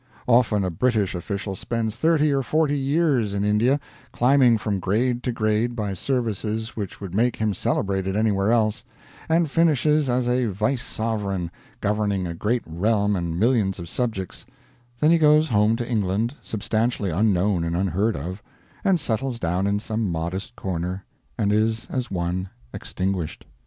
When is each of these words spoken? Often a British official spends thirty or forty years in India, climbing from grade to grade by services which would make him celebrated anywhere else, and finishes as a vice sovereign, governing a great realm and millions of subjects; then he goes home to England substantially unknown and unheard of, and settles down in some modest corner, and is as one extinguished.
Often 0.25 0.63
a 0.63 0.71
British 0.71 1.13
official 1.13 1.55
spends 1.55 1.95
thirty 1.95 2.31
or 2.33 2.41
forty 2.41 2.75
years 2.75 3.35
in 3.35 3.43
India, 3.43 3.79
climbing 4.11 4.57
from 4.57 4.79
grade 4.79 5.21
to 5.21 5.31
grade 5.31 5.75
by 5.75 5.93
services 5.93 6.75
which 6.75 6.99
would 6.99 7.13
make 7.13 7.35
him 7.35 7.53
celebrated 7.53 8.15
anywhere 8.15 8.51
else, 8.51 8.83
and 9.29 9.47
finishes 9.47 10.09
as 10.09 10.27
a 10.27 10.47
vice 10.47 10.81
sovereign, 10.81 11.51
governing 11.81 12.25
a 12.25 12.33
great 12.33 12.63
realm 12.65 13.15
and 13.15 13.39
millions 13.39 13.77
of 13.77 13.87
subjects; 13.87 14.43
then 14.99 15.11
he 15.11 15.19
goes 15.19 15.49
home 15.49 15.75
to 15.75 15.87
England 15.87 16.33
substantially 16.41 17.11
unknown 17.11 17.63
and 17.63 17.75
unheard 17.75 18.15
of, 18.15 18.41
and 18.83 18.99
settles 18.99 19.37
down 19.37 19.67
in 19.67 19.79
some 19.79 20.11
modest 20.11 20.55
corner, 20.55 21.05
and 21.37 21.51
is 21.53 21.85
as 21.91 22.09
one 22.09 22.49
extinguished. 22.73 23.45